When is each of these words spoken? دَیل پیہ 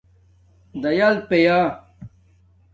دَیل 0.81 1.15
پیہ 1.29 1.57